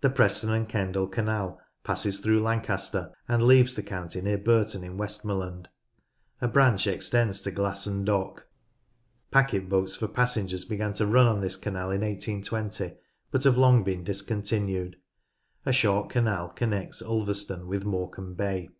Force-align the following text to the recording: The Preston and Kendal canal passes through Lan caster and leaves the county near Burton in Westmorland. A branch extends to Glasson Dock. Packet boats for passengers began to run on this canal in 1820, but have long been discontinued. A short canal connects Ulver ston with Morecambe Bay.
The 0.00 0.08
Preston 0.08 0.48
and 0.48 0.66
Kendal 0.66 1.06
canal 1.06 1.60
passes 1.84 2.20
through 2.20 2.40
Lan 2.42 2.62
caster 2.62 3.12
and 3.28 3.42
leaves 3.42 3.74
the 3.74 3.82
county 3.82 4.22
near 4.22 4.38
Burton 4.38 4.82
in 4.82 4.96
Westmorland. 4.96 5.68
A 6.40 6.48
branch 6.48 6.86
extends 6.86 7.42
to 7.42 7.50
Glasson 7.52 8.02
Dock. 8.06 8.46
Packet 9.30 9.68
boats 9.68 9.94
for 9.94 10.08
passengers 10.08 10.64
began 10.64 10.94
to 10.94 11.04
run 11.06 11.26
on 11.26 11.42
this 11.42 11.56
canal 11.56 11.90
in 11.90 12.00
1820, 12.00 12.94
but 13.30 13.44
have 13.44 13.58
long 13.58 13.84
been 13.84 14.04
discontinued. 14.04 14.96
A 15.66 15.72
short 15.74 16.08
canal 16.08 16.48
connects 16.48 17.02
Ulver 17.02 17.34
ston 17.34 17.66
with 17.68 17.84
Morecambe 17.84 18.32
Bay. 18.32 18.70